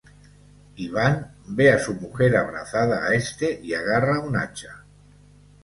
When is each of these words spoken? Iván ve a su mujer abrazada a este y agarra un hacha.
Iván 0.85 1.19
ve 1.45 1.71
a 1.71 1.77
su 1.77 1.93
mujer 1.93 2.35
abrazada 2.35 3.05
a 3.05 3.13
este 3.13 3.61
y 3.61 3.75
agarra 3.75 4.19
un 4.21 4.35
hacha. 4.35 4.83